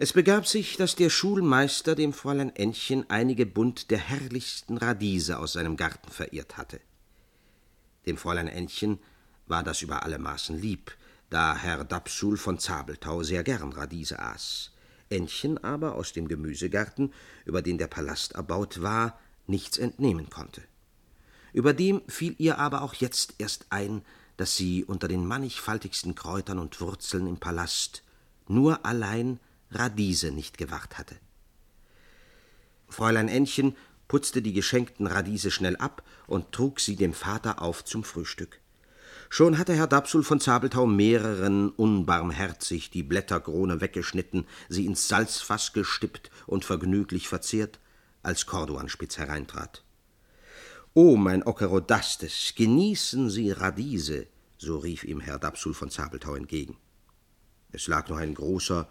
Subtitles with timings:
[0.00, 5.54] Es begab sich, dass der Schulmeister dem Fräulein Ännchen einige Bund der herrlichsten Radiese aus
[5.54, 6.80] seinem Garten verirrt hatte.
[8.06, 9.00] Dem Fräulein Ännchen
[9.48, 10.96] war das über alle Maßen lieb,
[11.30, 14.70] da Herr Dapsul von Zabelthau sehr gern Radiese aß.
[15.10, 17.12] Ännchen aber aus dem Gemüsegarten,
[17.44, 19.18] über den der Palast erbaut war,
[19.48, 20.62] nichts entnehmen konnte.
[21.52, 24.02] Überdem fiel ihr aber auch jetzt erst ein,
[24.36, 28.04] dass sie unter den mannigfaltigsten Kräutern und Wurzeln im Palast
[28.46, 29.40] nur allein
[29.70, 31.16] Radiese nicht gewacht hatte.
[32.88, 33.76] Fräulein Ännchen
[34.08, 38.60] putzte die geschenkten Radiese schnell ab und trug sie dem Vater auf zum Frühstück.
[39.30, 46.30] Schon hatte Herr Dapsul von Zabelthau mehreren unbarmherzig die Blätterkrone weggeschnitten, sie ins Salzfass gestippt
[46.46, 47.78] und vergnüglich verzehrt,
[48.22, 49.84] als Corduanspitz hereintrat.
[50.94, 56.78] O mein Okerodastes, genießen Sie Radiese, so rief ihm Herr Dapsul von Zabelthau entgegen.
[57.70, 58.88] Es lag noch ein großer,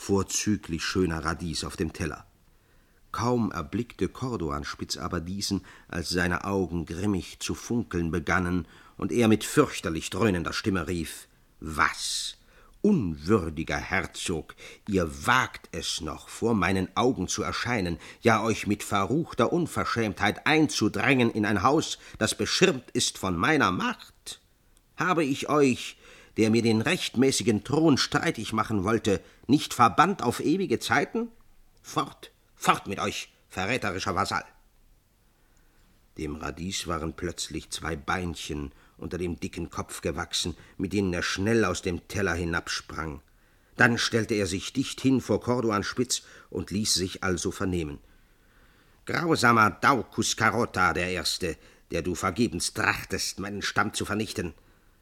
[0.00, 2.24] vorzüglich schöner Radies auf dem Teller.
[3.12, 9.44] Kaum erblickte Corduanspitz aber diesen, als seine Augen grimmig zu funkeln begannen und er mit
[9.44, 11.28] fürchterlich dröhnender Stimme rief:
[11.60, 12.38] Was?
[12.80, 14.54] Unwürdiger Herzog,
[14.88, 21.30] ihr wagt es noch, vor meinen Augen zu erscheinen, ja euch mit verruchter Unverschämtheit einzudrängen
[21.30, 24.40] in ein Haus, das beschirmt ist von meiner Macht?
[24.96, 25.98] Habe ich euch,
[26.36, 31.28] der mir den rechtmäßigen Thron streitig machen wollte, nicht verbannt auf ewige Zeiten?
[31.82, 34.44] Fort, fort mit euch, verräterischer Vasall!
[36.18, 41.64] Dem Radies waren plötzlich zwei Beinchen unter dem dicken Kopf gewachsen, mit denen er schnell
[41.64, 43.22] aus dem Teller hinabsprang.
[43.76, 47.98] Dann stellte er sich dicht hin vor Corduan Spitz und ließ sich also vernehmen.
[49.06, 51.56] Grausamer Daucus Carota, der Erste,
[51.90, 54.52] der du vergebens trachtest, meinen Stamm zu vernichten.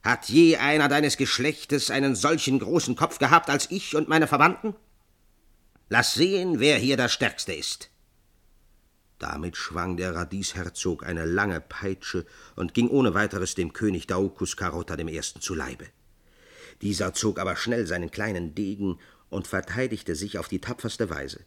[0.03, 4.75] Hat je einer deines Geschlechtes einen solchen großen Kopf gehabt als ich und meine Verwandten?
[5.89, 7.91] Lass sehen, wer hier der Stärkste ist.
[9.19, 12.25] Damit schwang der Radiesherzog eine lange Peitsche
[12.55, 15.87] und ging ohne weiteres dem König Daucus Carota dem Ersten zu Leibe.
[16.83, 19.01] Dieser zog aber schnell seinen kleinen Degen
[19.31, 21.41] und verteidigte sich auf die tapferste Weise.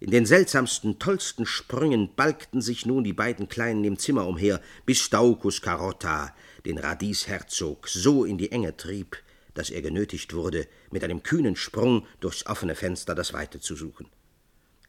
[0.00, 5.08] In den seltsamsten, tollsten Sprüngen balgten sich nun die beiden Kleinen im Zimmer umher, bis
[5.10, 6.34] Daucus Carota
[6.64, 9.16] den Radiesherzog so in die Enge trieb,
[9.54, 14.06] dass er genötigt wurde, mit einem kühnen Sprung durchs offene Fenster das Weite zu suchen.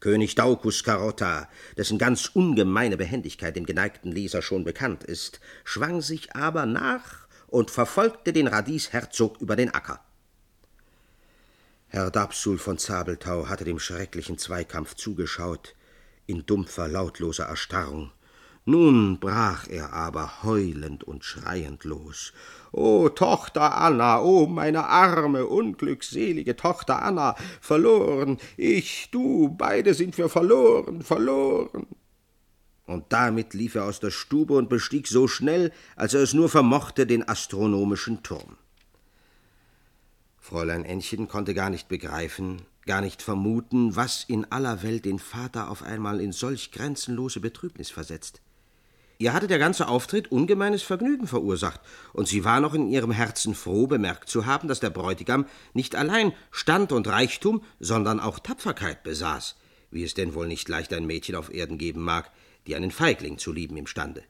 [0.00, 6.34] König Daucus Carota, dessen ganz ungemeine Behendigkeit dem geneigten Leser schon bekannt ist, schwang sich
[6.34, 10.00] aber nach und verfolgte den Radiesherzog über den Acker.
[11.86, 15.76] Herr Dapsul von Zabelthau hatte dem schrecklichen Zweikampf zugeschaut,
[16.26, 18.10] in dumpfer, lautloser Erstarrung.
[18.64, 22.32] Nun brach er aber heulend und schreiend los.
[22.70, 30.28] O Tochter Anna, o meine arme, unglückselige Tochter Anna, verloren, ich, du, beide sind wir
[30.28, 31.88] verloren, verloren.
[32.86, 36.48] Und damit lief er aus der Stube und bestieg so schnell, als er es nur
[36.48, 38.56] vermochte, den astronomischen Turm.
[40.38, 45.68] Fräulein Ännchen konnte gar nicht begreifen, gar nicht vermuten, was in aller Welt den Vater
[45.68, 48.40] auf einmal in solch grenzenlose Betrübnis versetzt.
[49.22, 51.80] Ihr hatte der ganze Auftritt ungemeines Vergnügen verursacht,
[52.12, 55.94] und sie war noch in ihrem Herzen froh, bemerkt zu haben, dass der Bräutigam nicht
[55.94, 59.54] allein Stand und Reichtum, sondern auch Tapferkeit besaß,
[59.92, 62.32] wie es denn wohl nicht leicht ein Mädchen auf Erden geben mag,
[62.66, 64.24] die einen Feigling zu lieben imstande.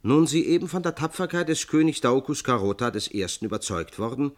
[0.00, 4.30] Nun sie eben von der Tapferkeit des Königs Daucus Carota des Ersten überzeugt worden,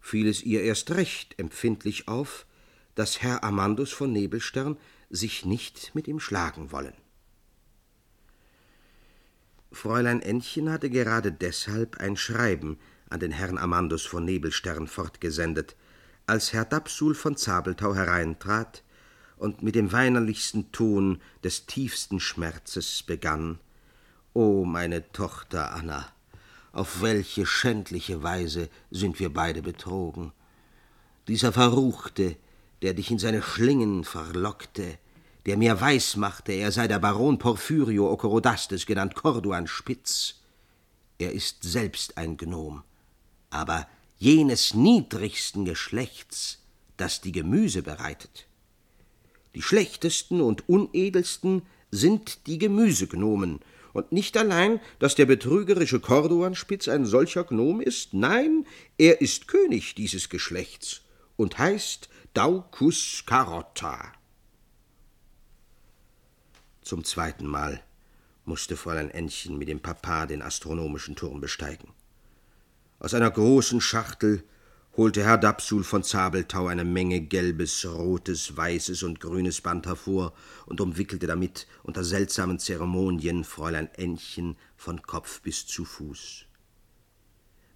[0.00, 2.46] fiel es ihr erst recht empfindlich auf,
[2.94, 4.76] dass Herr Amandus von Nebelstern
[5.10, 6.94] sich nicht mit ihm schlagen wollen.
[9.70, 12.78] Fräulein Ännchen hatte gerade deshalb ein Schreiben
[13.10, 15.76] an den Herrn Amandus von Nebelstern fortgesendet,
[16.26, 18.82] als Herr Dapsul von Zabelthau hereintrat
[19.36, 23.58] und mit dem weinerlichsten Ton des tiefsten Schmerzes begann
[24.34, 26.06] O meine Tochter Anna,
[26.72, 30.32] auf welche schändliche Weise sind wir beide betrogen.
[31.28, 32.36] Dieser Verruchte,
[32.82, 34.98] der dich in seine Schlingen verlockte,
[35.48, 40.42] der mir weismachte, er sei der Baron Porphyrio Okorodastes, genannt Corduan Spitz.
[41.16, 42.82] Er ist selbst ein Gnom,
[43.48, 46.58] aber jenes niedrigsten Geschlechts,
[46.98, 48.46] das die Gemüse bereitet.
[49.54, 53.60] Die schlechtesten und unedelsten sind die Gemüsegnomen,
[53.94, 58.66] und nicht allein, dass der betrügerische Corduanspitz ein solcher Gnom ist, nein,
[58.98, 61.00] er ist König dieses Geschlechts
[61.36, 64.12] und heißt Daucus Carotta.
[66.88, 67.82] Zum zweiten Mal
[68.46, 71.92] musste Fräulein Ännchen mit dem Papa den astronomischen Turm besteigen.
[72.98, 74.42] Aus einer großen Schachtel
[74.96, 80.32] holte Herr Dapsul von Zabeltau eine Menge gelbes, rotes, weißes und grünes Band hervor
[80.64, 86.46] und umwickelte damit unter seltsamen Zeremonien Fräulein Ännchen von Kopf bis zu Fuß.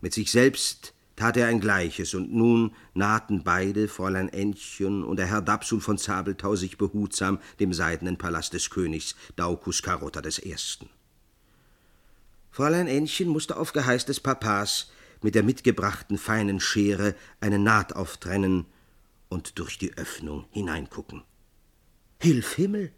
[0.01, 5.27] Mit sich selbst tat er ein Gleiches, und nun nahten beide, Fräulein Ännchen und der
[5.27, 10.57] Herr Dapsul von Zabeltau, sich behutsam dem seidenen Palast des Königs Daucus Carota I.
[12.51, 14.91] Fräulein Ännchen musste auf Geheiß des Papas
[15.23, 18.67] mit der mitgebrachten feinen Schere eine Naht auftrennen
[19.29, 21.23] und durch die Öffnung hineingucken.
[22.21, 22.93] Hilf Himmel!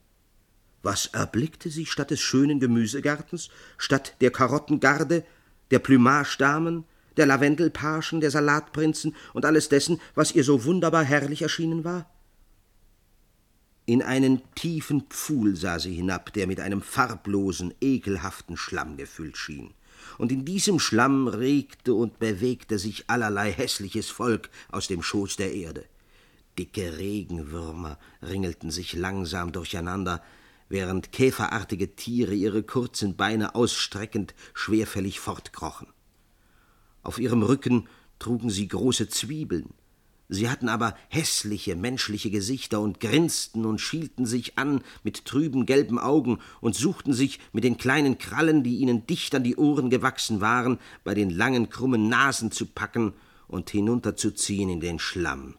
[0.82, 5.25] Was erblickte sie statt des schönen Gemüsegartens, statt der Karottengarde,
[5.70, 6.84] der Plümagedamen,
[7.16, 12.11] der Lavendelpagen, der Salatprinzen und alles dessen, was ihr so wunderbar herrlich erschienen war?
[13.87, 19.75] In einen tiefen Pfuhl sah sie hinab, der mit einem farblosen, ekelhaften Schlamm gefüllt schien.
[20.16, 25.52] Und in diesem Schlamm regte und bewegte sich allerlei hässliches Volk aus dem Schoß der
[25.52, 25.84] Erde.
[26.58, 30.22] Dicke Regenwürmer ringelten sich langsam durcheinander,
[30.69, 35.88] während käferartige Tiere ihre kurzen Beine ausstreckend schwerfällig fortkrochen.
[37.05, 37.87] Auf ihrem Rücken
[38.19, 39.75] trugen sie große Zwiebeln.
[40.31, 45.99] Sie hatten aber hässliche menschliche Gesichter und grinsten und schielten sich an mit trüben gelben
[45.99, 50.41] Augen und suchten sich mit den kleinen Krallen, die ihnen dicht an die Ohren gewachsen
[50.41, 53.12] waren, bei den langen krummen Nasen zu packen
[53.49, 55.56] und hinunterzuziehen in den Schlamm,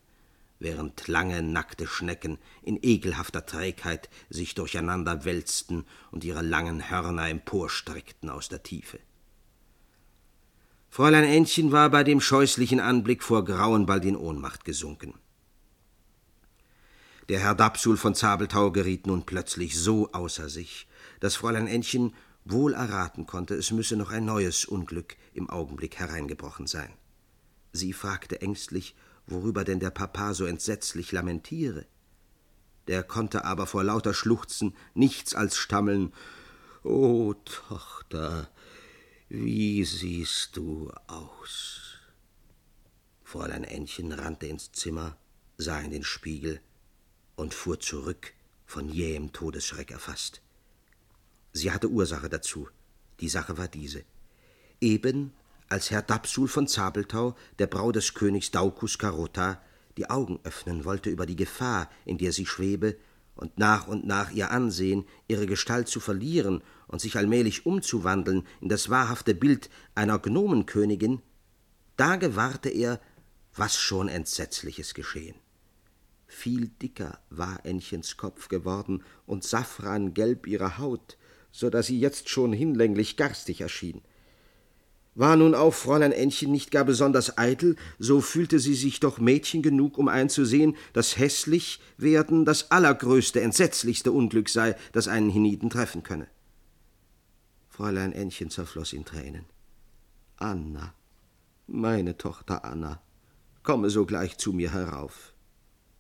[0.57, 8.31] während lange nackte Schnecken in ekelhafter Trägheit sich durcheinander wälzten und ihre langen Hörner emporstreckten
[8.31, 8.97] aus der Tiefe.
[10.95, 15.13] Fräulein Ännchen war bei dem scheußlichen Anblick vor Grauen bald in Ohnmacht gesunken.
[17.27, 20.87] Der Herr Dapsul von Zabeltau geriet nun plötzlich so außer sich,
[21.19, 22.15] dass Fräulein Ännchen
[22.45, 26.93] wohl erraten konnte, es müsse noch ein neues Unglück im Augenblick hereingebrochen sein.
[27.73, 28.95] Sie fragte ängstlich,
[29.27, 31.85] worüber denn der Papa so entsetzlich lamentiere.
[32.87, 36.13] Der konnte aber vor lauter Schluchzen nichts als stammeln
[36.85, 38.47] O Tochter,
[39.29, 41.97] wie siehst du aus?
[43.23, 45.17] Fräulein Ännchen rannte ins Zimmer,
[45.57, 46.61] sah in den Spiegel
[47.35, 48.33] und fuhr zurück,
[48.65, 50.41] von jähem Todesschreck erfasst.
[51.53, 52.69] Sie hatte Ursache dazu.
[53.19, 54.03] Die Sache war diese.
[54.81, 55.33] Eben
[55.69, 59.61] als Herr Dapsul von Zabeltau, der Braut des Königs Daucus Carota,
[59.97, 62.97] die Augen öffnen wollte über die Gefahr, in der sie schwebe,
[63.35, 68.69] und nach und nach ihr Ansehen, ihre Gestalt zu verlieren und sich allmählich umzuwandeln in
[68.69, 71.21] das wahrhafte Bild einer Gnomenkönigin,
[71.97, 72.99] da gewahrte er,
[73.55, 75.35] was schon Entsetzliches geschehen.
[76.27, 81.17] Viel dicker war Ännchens Kopf geworden und safrangelb ihre Haut,
[81.51, 84.01] so dass sie jetzt schon hinlänglich garstig erschien.
[85.15, 89.61] War nun auch Fräulein Ännchen nicht gar besonders eitel, so fühlte sie sich doch Mädchen
[89.61, 96.03] genug, um einzusehen, dass hässlich werden das allergrößte, entsetzlichste Unglück sei, das einen Hieniten treffen
[96.03, 96.27] könne.
[97.69, 99.45] Fräulein Ännchen zerfloß in Tränen.
[100.35, 100.93] Anna,
[101.65, 103.01] meine Tochter Anna,
[103.63, 105.33] komme sogleich zu mir herauf.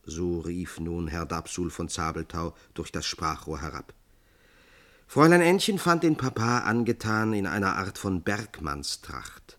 [0.03, 3.93] So rief nun Herr Dapsul von Zabeltau durch das Sprachrohr herab.
[5.07, 9.57] Fräulein Ännchen fand den Papa angetan in einer Art von Bergmannstracht.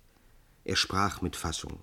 [0.64, 1.80] Er sprach mit Fassung.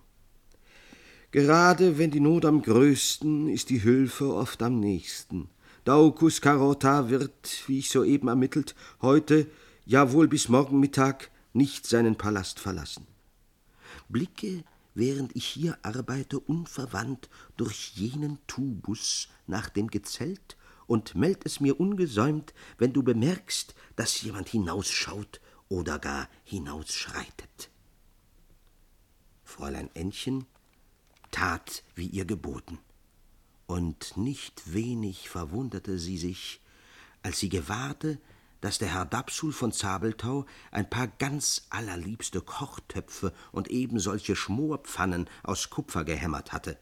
[1.32, 5.50] Gerade wenn die Not am größten, ist die Hilfe oft am nächsten.
[5.86, 9.48] Daucus Carota wird, wie ich soeben ermittelt, heute,
[9.86, 13.08] ja wohl bis morgen Mittag, nicht seinen Palast verlassen.
[14.10, 21.60] Blicke, während ich hier arbeite, unverwandt durch jenen Tubus nach dem Gezelt und meld es
[21.60, 27.70] mir ungesäumt, wenn du bemerkst, dass jemand hinausschaut oder gar hinausschreitet.
[29.44, 30.46] Fräulein Ännchen
[31.32, 32.80] tat, wie ihr geboten,
[33.66, 36.62] und nicht wenig verwunderte sie sich,
[37.22, 38.20] als sie gewahrte,
[38.62, 45.70] dass der Herr Dapsul von Zabeltau ein paar ganz allerliebste Kochtöpfe und ebensolche Schmorpfannen aus
[45.70, 46.80] Kupfer gehämmert hatte.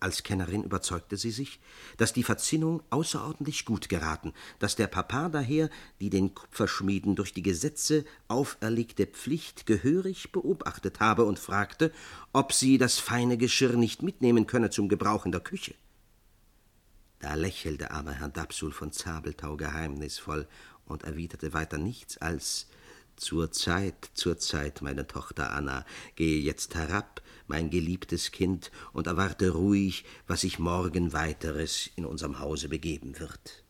[0.00, 1.58] Als Kennerin überzeugte sie sich,
[1.96, 7.42] dass die Verzinnung außerordentlich gut geraten, dass der Papa daher die den Kupferschmieden durch die
[7.42, 11.92] Gesetze auferlegte Pflicht gehörig beobachtet habe und fragte,
[12.32, 15.74] ob sie das feine Geschirr nicht mitnehmen könne zum Gebrauch in der Küche.
[17.18, 20.46] Da lächelte aber Herr Dapsul von Zabeltau geheimnisvoll
[20.86, 22.68] und erwiderte weiter nichts als
[23.16, 29.50] Zur Zeit, zur Zeit, meine Tochter Anna, gehe jetzt herab, mein geliebtes Kind, und erwarte
[29.50, 33.64] ruhig, was sich morgen weiteres in unserem Hause begeben wird.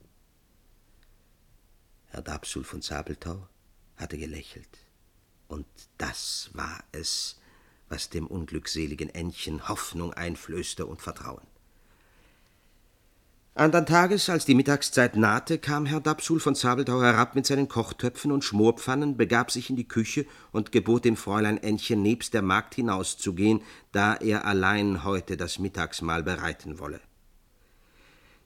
[2.06, 3.48] Herr Dapsul von Zabeltau
[3.96, 4.78] hatte gelächelt,
[5.46, 5.66] und
[5.96, 7.40] das war es,
[7.88, 11.47] was dem unglückseligen Ännchen Hoffnung einflößte und Vertrauen.
[13.58, 18.30] Andern Tages, als die Mittagszeit nahte, kam Herr Dapsul von Zabelthau herab mit seinen Kochtöpfen
[18.30, 22.76] und Schmorpfannen, begab sich in die Küche und gebot dem Fräulein Ännchen nebst der Magd
[22.76, 27.00] hinauszugehen, da er allein heute das Mittagsmahl bereiten wolle.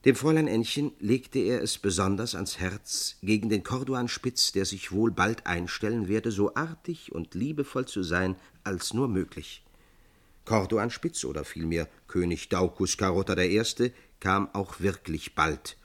[0.03, 5.11] Dem Fräulein Ännchen legte er es besonders ans Herz, gegen den Corduanspitz, der sich wohl
[5.11, 9.63] bald einstellen werde, so artig und liebevoll zu sein, als nur möglich.
[10.45, 13.63] Corduanspitz oder vielmehr König Daucus Carota I
[14.23, 15.77] kam auch wirklich bald.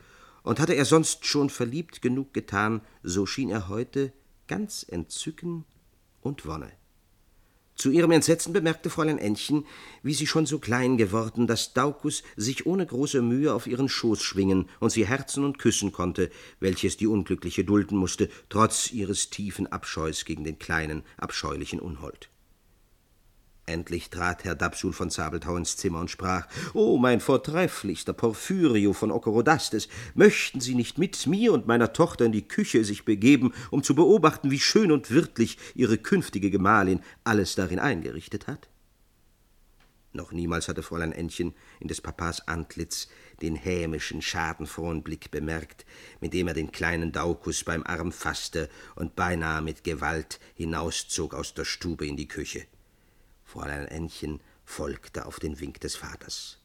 [0.44, 4.12] Und hatte er sonst schon verliebt genug getan, so schien er heute
[4.46, 5.64] ganz Entzücken
[6.20, 6.70] und Wonne.
[7.74, 9.66] Zu ihrem Entsetzen bemerkte Fräulein Ännchen,
[10.04, 14.22] wie sie schon so klein geworden, dass Daucus sich ohne große Mühe auf ihren Schoß
[14.22, 16.30] schwingen und sie herzen und küssen konnte,
[16.60, 22.30] welches die Unglückliche dulden musste, trotz ihres tiefen Abscheus gegen den kleinen, abscheulichen Unhold.
[23.68, 29.10] Endlich trat Herr Dapsul von Zabelthau ins Zimmer und sprach: O mein vortrefflichster Porphyrio von
[29.10, 33.82] Okorodastes, möchten Sie nicht mit mir und meiner Tochter in die Küche sich begeben, um
[33.82, 38.70] zu beobachten, wie schön und wirtlich Ihre künftige Gemahlin alles darin eingerichtet hat?
[40.14, 43.08] Noch niemals hatte Fräulein Ännchen in des Papas Antlitz
[43.42, 45.84] den hämischen, schadenfrohen Blick bemerkt,
[46.22, 51.52] mit dem er den kleinen Daukus beim Arm fasste und beinahe mit Gewalt hinauszog aus
[51.52, 52.66] der Stube in die Küche.
[53.48, 56.58] Fräulein Ännchen folgte auf den Wink des Vaters.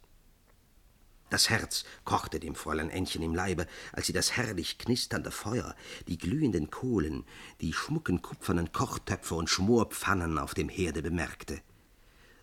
[1.29, 5.77] Das Herz kochte dem Fräulein Ännchen im Leibe, als sie das herrlich knisternde Feuer,
[6.09, 7.23] die glühenden Kohlen,
[7.61, 11.61] die schmucken kupfernen Kochtöpfe und Schmorpfannen auf dem Herde bemerkte.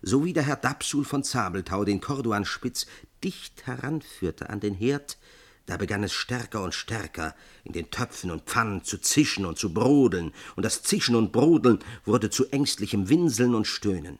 [0.01, 2.87] So wie der Herr Dapsul von Zabelthau den Corduanspitz
[3.23, 5.19] dicht heranführte an den Herd,
[5.67, 9.71] da begann es stärker und stärker in den Töpfen und Pfannen zu zischen und zu
[9.71, 14.17] brodeln, und das Zischen und Brodeln wurde zu ängstlichem Winseln und Stöhnen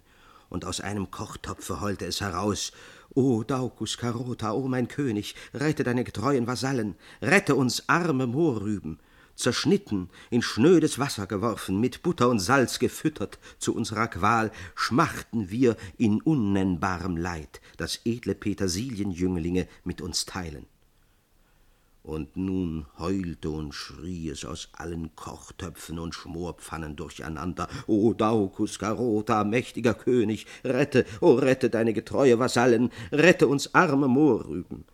[0.51, 2.71] und aus einem Kochtopfe heulte es heraus.
[3.15, 8.99] O Daucus Carota, o mein König, rette deine getreuen Vasallen, rette uns arme Mohrrüben.
[9.35, 15.77] Zerschnitten, in schnödes Wasser geworfen, mit Butter und Salz gefüttert, zu unserer Qual, schmachten wir
[15.97, 20.67] in unnennbarem Leid, das edle Petersilienjünglinge mit uns teilen.
[22.03, 27.67] Und nun heulte und schrie es aus allen Kochtöpfen und Schmorpfannen durcheinander.
[27.85, 34.85] O Daucus Carota, mächtiger König, rette, o rette deine getreue Vasallen, rette uns arme Mohrrüben.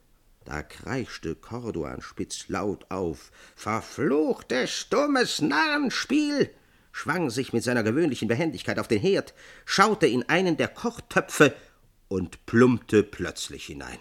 [0.43, 3.31] Da kreischte Corduanspitz laut auf.
[3.55, 6.49] Verfluchtes, dummes Narrenspiel!
[6.91, 9.33] schwang sich mit seiner gewöhnlichen Behendigkeit auf den Herd,
[9.65, 11.53] schaute in einen der Kochtöpfe
[12.07, 13.99] und plumpte plötzlich hinein.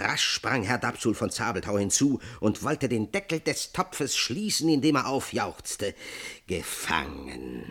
[0.00, 4.96] Rasch sprang Herr Dapsul von Zabelthau hinzu und wollte den Deckel des Topfes schließen, indem
[4.96, 5.94] er aufjauchzte.
[6.46, 7.70] Gefangen!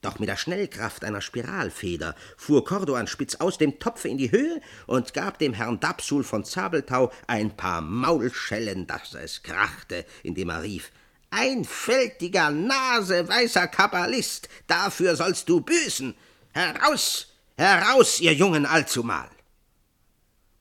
[0.00, 5.14] Doch mit der Schnellkraft einer Spiralfeder fuhr Corduanspitz aus dem Topfe in die Höhe und
[5.14, 10.90] gab dem Herrn Dapsul von Zabelthau ein paar Maulschellen, dass es krachte, indem er rief
[11.30, 16.14] Einfältiger, naseweißer Kabbalist, dafür sollst du büßen.
[16.52, 19.30] Heraus, heraus, ihr Jungen allzumal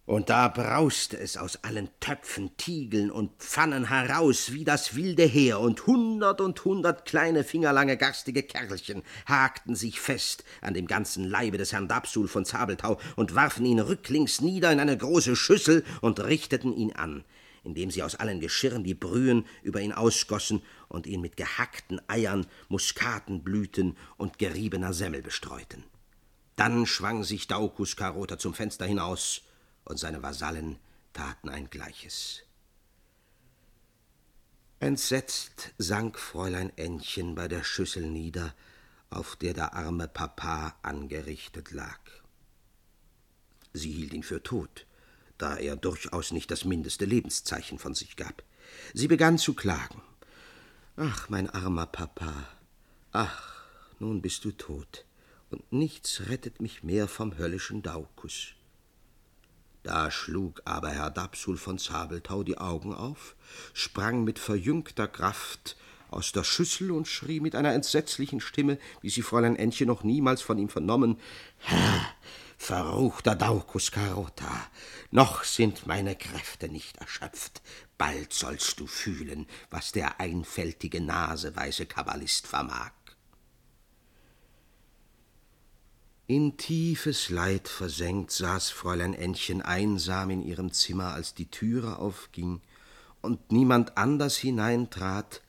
[0.05, 5.60] und da brauste es aus allen Töpfen, Tiegeln und Pfannen heraus wie das wilde Heer,
[5.60, 11.58] und hundert und hundert kleine fingerlange garstige Kerlchen hakten sich fest an dem ganzen Leibe
[11.58, 16.20] des Herrn Dapsul von Zabelthau und warfen ihn rücklings nieder in eine große Schüssel und
[16.20, 17.24] richteten ihn an,
[17.63, 22.48] indem sie aus allen Geschirren die Brühen über ihn ausgossen und ihn mit gehackten Eiern,
[22.70, 25.84] Muskatenblüten und geriebener Semmel bestreuten.
[26.55, 29.43] Dann schwang sich Daucus Carota zum Fenster hinaus,
[29.85, 30.79] und seine Vasallen
[31.13, 32.43] taten ein Gleiches.
[34.79, 38.55] Entsetzt sank Fräulein Ännchen bei der Schüssel nieder,
[39.11, 42.00] auf der der arme Papa angerichtet lag.
[43.73, 44.88] Sie hielt ihn für tot,
[45.38, 48.43] da er durchaus nicht das mindeste Lebenszeichen von sich gab.
[48.93, 50.01] Sie begann zu klagen.
[50.95, 52.33] Ach, mein armer Papa,
[53.11, 53.65] ach,
[54.00, 55.05] nun bist du tot,
[55.50, 58.55] und nichts rettet mich mehr vom höllischen Daukus.
[59.83, 63.35] Da schlug aber Herr Dapsul von Zabelthau die Augen auf,
[63.73, 65.75] sprang mit verjüngter Kraft
[66.11, 70.41] aus der Schüssel und schrie mit einer entsetzlichen Stimme, wie sie Fräulein Ännchen noch niemals
[70.41, 71.17] von ihm vernommen,
[71.57, 72.05] Herr,
[72.57, 74.69] verruchter Daucus Carota,
[75.09, 77.61] noch sind meine Kräfte nicht erschöpft,
[77.97, 82.91] bald sollst du fühlen, was der einfältige, naseweise Kabbalist vermag.
[86.28, 92.62] In tiefes Leid versenkt saß Fräulein Ännchen einsam in ihrem Zimmer, als die Türe aufging
[93.22, 95.42] und niemand anders hineintrat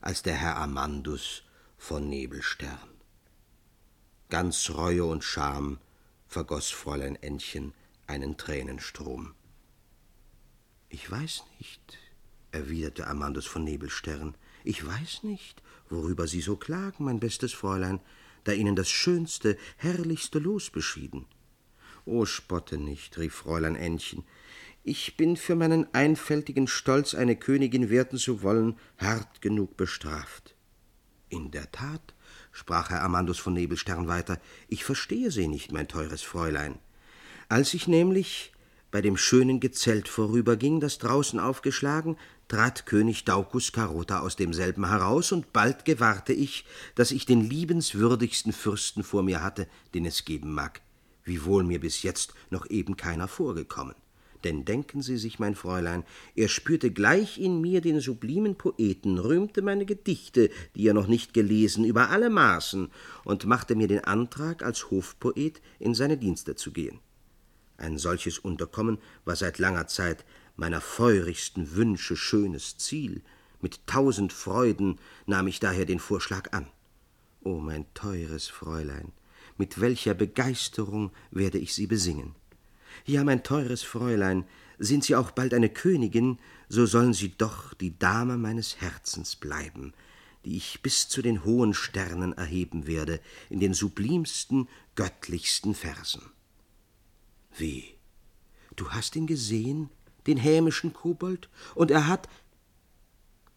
[0.00, 1.42] als der Herr Amandus
[1.76, 2.78] von Nebelstern.
[4.28, 5.78] Ganz Reue und Scham
[6.28, 7.72] vergoß Fräulein Ännchen
[8.06, 9.34] einen Tränenstrom.
[10.88, 11.98] Ich weiß nicht,
[12.52, 18.00] erwiderte Amandus von Nebelstern, ich weiß nicht, worüber Sie so klagen, mein bestes Fräulein,
[18.44, 21.26] da Ihnen das schönste, herrlichste Los beschieden.
[22.04, 24.24] O spotte nicht, rief Fräulein Ännchen,
[24.84, 30.54] ich bin für meinen einfältigen Stolz, eine Königin werden zu wollen, hart genug bestraft.
[31.28, 32.14] In der Tat,
[32.52, 36.78] sprach Herr Amandus von Nebelstern weiter, ich verstehe Sie nicht, mein teures Fräulein.
[37.50, 38.52] Als ich nämlich
[38.90, 42.16] bei dem schönen Gezelt vorüberging, das draußen aufgeschlagen,
[42.48, 46.64] trat König Daucus Carota aus demselben heraus, und bald gewahrte ich,
[46.94, 50.80] dass ich den liebenswürdigsten Fürsten vor mir hatte, den es geben mag,
[51.24, 53.94] wiewohl mir bis jetzt noch eben keiner vorgekommen.
[54.44, 56.04] Denn denken Sie sich, mein Fräulein,
[56.36, 61.34] er spürte gleich in mir den sublimen Poeten, rühmte meine Gedichte, die er noch nicht
[61.34, 62.88] gelesen, über alle Maßen,
[63.24, 67.00] und machte mir den Antrag, als Hofpoet in seine Dienste zu gehen.
[67.78, 70.24] Ein solches Unterkommen war seit langer Zeit
[70.56, 73.22] meiner feurigsten Wünsche schönes Ziel.
[73.60, 76.66] Mit tausend Freuden nahm ich daher den Vorschlag an.
[77.42, 79.12] O mein teures Fräulein,
[79.56, 82.34] mit welcher Begeisterung werde ich Sie besingen.
[83.06, 84.44] Ja, mein teures Fräulein,
[84.80, 89.94] sind Sie auch bald eine Königin, so sollen Sie doch die Dame meines Herzens bleiben,
[90.44, 93.20] die ich bis zu den hohen Sternen erheben werde,
[93.50, 96.22] in den sublimsten, göttlichsten Versen.
[97.58, 97.94] Wie?
[98.76, 99.90] Du hast ihn gesehen,
[100.26, 102.28] den hämischen Kobold, und er hat.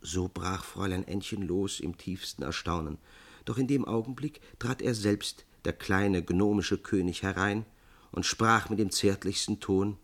[0.01, 2.97] So brach Fräulein Ännchen los im tiefsten Erstaunen,
[3.45, 7.65] doch in dem Augenblick trat er selbst, der kleine gnomische König, herein,
[8.11, 9.97] und sprach mit dem zärtlichsten Ton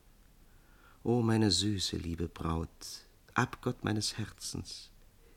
[1.04, 2.70] O meine süße, liebe Braut,
[3.34, 4.92] Abgott meines Herzens,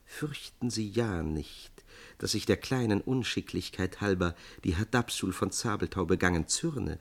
[0.05, 1.85] fürchten Sie ja nicht,
[2.19, 6.99] dass ich der kleinen Unschicklichkeit halber, die Herr Dapsul von Zabeltau begangen, zürne.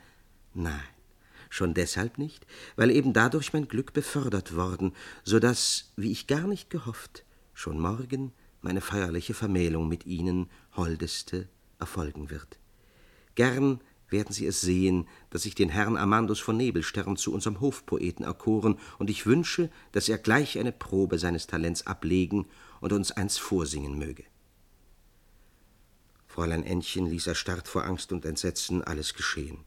[0.54, 0.80] Nein,
[1.50, 6.48] schon deshalb nicht, weil eben dadurch mein Glück befördert worden, so dass, wie ich gar
[6.48, 11.48] nicht gehofft, schon morgen meine feierliche Vermählung mit Ihnen, Holdeste,
[11.80, 12.60] erfolgen wird.
[13.36, 18.26] Gern werden Sie es sehen, dass ich den Herrn Amandus von Nebelstern zu unserem Hofpoeten
[18.26, 22.48] erkoren, und ich wünsche, dass er gleich eine Probe seines Talents ablegen
[22.82, 24.24] und uns eins vorsingen möge.
[26.28, 29.60] Fräulein Ännchen ließ erstarrt vor Angst und Entsetzen alles geschehen.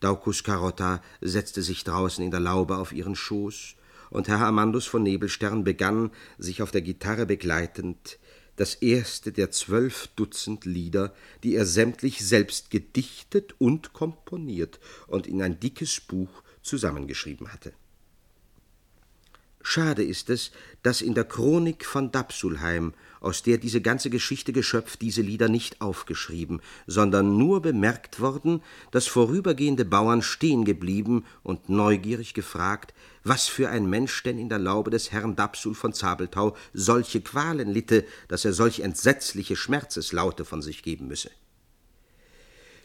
[0.00, 3.74] Daucus Carota setzte sich draußen in der Laube auf ihren Schoß,
[4.10, 8.18] und Herr Amandus von Nebelstern begann, sich auf der Gitarre begleitend,
[8.56, 15.42] das erste der zwölf Dutzend Lieder, die er sämtlich selbst gedichtet und komponiert und in
[15.42, 17.72] ein dickes Buch zusammengeschrieben hatte.
[19.62, 20.50] Schade ist es,
[20.82, 25.80] dass in der Chronik von Dapsulheim, aus der diese ganze Geschichte geschöpft, diese Lieder nicht
[25.80, 33.68] aufgeschrieben, sondern nur bemerkt worden, dass vorübergehende Bauern stehen geblieben und neugierig gefragt, was für
[33.68, 38.44] ein Mensch denn in der Laube des Herrn Dapsul von Zabeltau solche Qualen litte, dass
[38.44, 41.30] er solch entsetzliche Schmerzeslaute von sich geben müsse.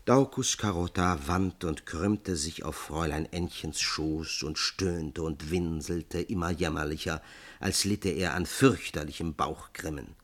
[0.05, 6.49] Daucus Carota wand und krümmte sich auf Fräulein Ännchens Schoß und stöhnte und winselte immer
[6.49, 7.21] jämmerlicher,
[7.61, 10.17] als litte er an fürchterlichem Bauchgrimmen.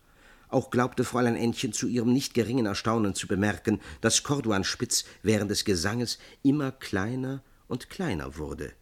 [0.49, 5.63] Auch glaubte Fräulein Ännchen zu ihrem nicht geringen Erstaunen zu bemerken, dass Corduanspitz während des
[5.63, 8.73] Gesanges immer kleiner und kleiner wurde.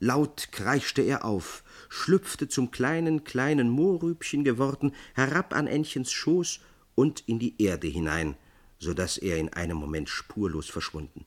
[0.00, 6.60] Laut kreischte er auf, schlüpfte zum kleinen, kleinen Mohrrübchen geworden, herab an Ännchens Schoß
[6.94, 8.36] und in die Erde hinein,
[8.78, 11.24] so dass er in einem Moment spurlos verschwunden.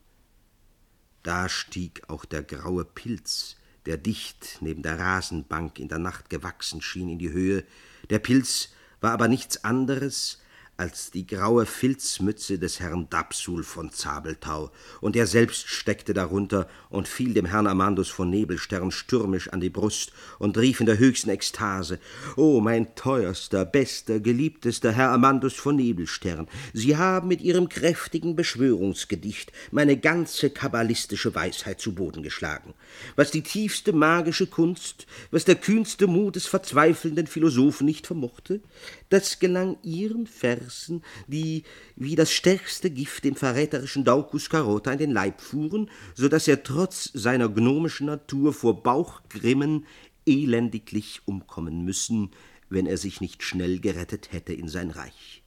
[1.23, 3.55] Da stieg auch der graue Pilz,
[3.85, 7.63] der dicht neben der Rasenbank in der Nacht gewachsen schien, in die Höhe.
[8.09, 8.69] Der Pilz
[9.01, 10.40] war aber nichts anderes
[10.81, 17.07] als die graue Filzmütze des Herrn Dapsul von Zabeltau, und er selbst steckte darunter und
[17.07, 21.29] fiel dem Herrn Amandus von Nebelstern stürmisch an die Brust und rief in der höchsten
[21.29, 21.99] Ekstase
[22.35, 29.51] O mein teuerster, bester, geliebtester Herr Amandus von Nebelstern, Sie haben mit Ihrem kräftigen Beschwörungsgedicht
[29.69, 32.73] meine ganze kabbalistische Weisheit zu Boden geschlagen.
[33.15, 38.61] Was die tiefste magische Kunst, was der kühnste Mut des verzweifelnden Philosophen nicht vermochte,
[39.09, 41.63] das gelang Ihren Vers Versen, die
[41.95, 46.63] wie das stärkste Gift dem verräterischen Daucus Carota in den Leib fuhren, so dass er
[46.63, 49.85] trotz seiner gnomischen Natur vor Bauchgrimmen
[50.25, 52.31] elendiglich umkommen müssen,
[52.69, 55.43] wenn er sich nicht schnell gerettet hätte in sein Reich.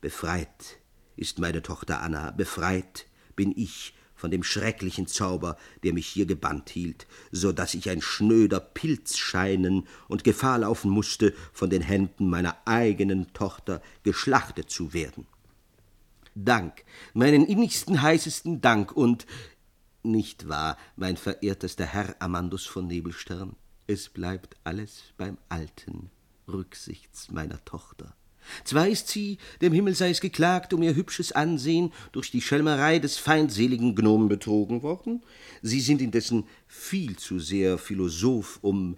[0.00, 0.78] Befreit
[1.16, 6.70] ist meine Tochter Anna, befreit bin ich von dem schrecklichen Zauber, der mich hier gebannt
[6.70, 12.30] hielt, so dass ich ein schnöder Pilz scheinen und Gefahr laufen musste, von den Händen
[12.30, 15.26] meiner eigenen Tochter geschlachtet zu werden.
[16.34, 19.26] Dank, meinen innigsten, heißesten Dank und
[20.02, 23.56] nicht wahr, mein verehrtester Herr Amandus von Nebelstern,
[23.86, 26.08] es bleibt alles beim Alten,
[26.48, 28.16] rücksichts meiner Tochter.
[28.64, 32.98] Zwar ist sie, dem Himmel sei es geklagt, um ihr hübsches Ansehen durch die Schelmerei
[32.98, 35.22] des feindseligen Gnomen betrogen worden,
[35.62, 38.96] sie sind indessen viel zu sehr Philosoph, um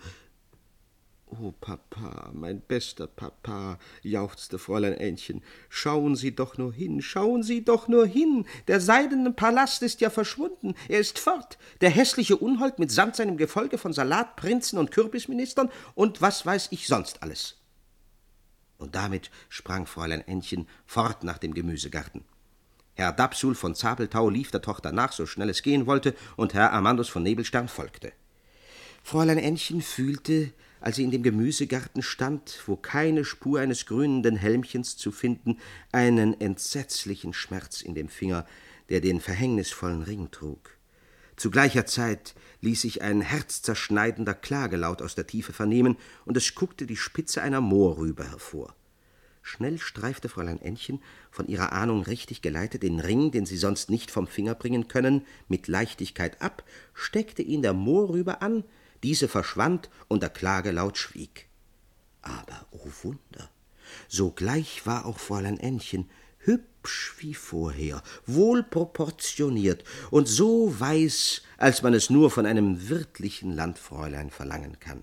[1.28, 7.64] Oh, Papa, mein bester Papa, jauchzte Fräulein Ännchen, schauen Sie doch nur hin, schauen Sie
[7.64, 8.46] doch nur hin.
[8.68, 11.58] Der seidene Palast ist ja verschwunden, er ist fort.
[11.80, 17.22] Der hässliche Unhold mitsamt seinem Gefolge von Salatprinzen und Kürbisministern und was weiß ich sonst
[17.24, 17.56] alles.
[18.78, 22.24] Und damit sprang Fräulein Ännchen fort nach dem Gemüsegarten.
[22.94, 26.72] Herr Dapsul von Zabeltau lief der Tochter nach, so schnell es gehen wollte, und Herr
[26.72, 28.12] Amandus von Nebelstern folgte.
[29.02, 34.96] Fräulein Ännchen fühlte, als sie in dem Gemüsegarten stand, wo keine Spur eines grünenden Helmchens
[34.96, 35.58] zu finden,
[35.92, 38.46] einen entsetzlichen Schmerz in dem Finger,
[38.88, 40.75] der den verhängnisvollen Ring trug.
[41.36, 46.86] Zu gleicher Zeit ließ sich ein herzzerschneidender Klagelaut aus der Tiefe vernehmen, und es guckte
[46.86, 48.74] die Spitze einer Moorrübe hervor.
[49.42, 54.10] Schnell streifte Fräulein Ännchen, von ihrer Ahnung richtig geleitet, den Ring, den sie sonst nicht
[54.10, 58.64] vom Finger bringen können, mit Leichtigkeit ab, steckte ihn der Moorrübe an,
[59.02, 61.48] diese verschwand und der Klagelaut schwieg.
[62.22, 63.50] Aber, o oh Wunder,
[64.08, 66.10] sogleich war auch Fräulein Ännchen
[66.46, 74.30] hübsch wie vorher, wohlproportioniert und so weiß, als man es nur von einem wirtlichen Landfräulein
[74.30, 75.02] verlangen kann.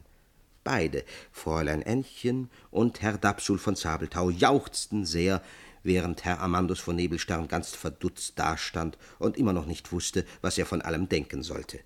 [0.63, 5.41] Beide, Fräulein Ännchen und Herr Dapsul von Zabeltau, jauchzten sehr,
[5.83, 10.65] während Herr Amandus von Nebelstern ganz verdutzt dastand und immer noch nicht wusste, was er
[10.65, 11.79] von allem denken sollte.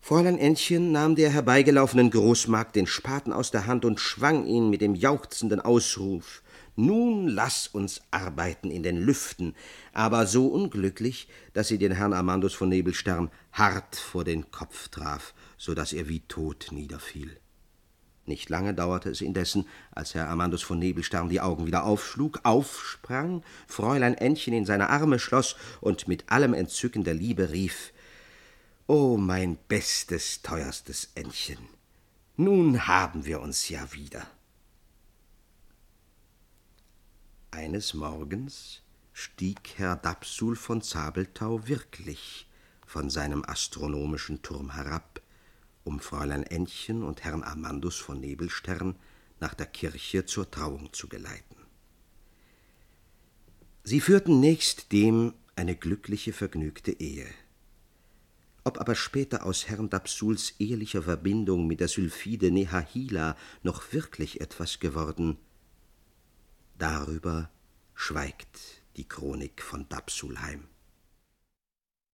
[0.00, 4.82] Fräulein Ännchen nahm der herbeigelaufenen Großmagd den Spaten aus der Hand und schwang ihn mit
[4.82, 6.42] dem jauchzenden Ausruf
[6.76, 9.54] Nun lass uns arbeiten in den Lüften,
[9.92, 15.34] aber so unglücklich, dass sie den Herrn Amandus von Nebelstern hart vor den Kopf traf,
[15.56, 17.38] so dass er wie tot niederfiel.
[18.26, 23.44] Nicht lange dauerte es indessen, als Herr Amandus von Nebelstern die Augen wieder aufschlug, aufsprang,
[23.68, 27.92] Fräulein Ännchen in seine Arme schloss und mit allem Entzücken der Liebe rief
[28.86, 31.58] O mein bestes, teuerstes Ännchen,
[32.36, 34.26] nun haben wir uns ja wieder.
[37.54, 42.48] Eines Morgens stieg Herr Dapsul von Zabeltau wirklich
[42.84, 45.22] von seinem astronomischen Turm herab,
[45.84, 48.96] um Fräulein Ännchen und Herrn Amandus von Nebelstern
[49.38, 51.54] nach der Kirche zur Trauung zu geleiten.
[53.84, 57.28] Sie führten nächst dem eine glückliche, vergnügte Ehe.
[58.64, 64.80] Ob aber später aus Herrn Dapsuls ehelicher Verbindung mit der Sylphide Nehahila noch wirklich etwas
[64.80, 65.38] geworden,
[66.84, 67.48] darüber
[67.94, 70.68] schweigt die Chronik von Dapsulheim.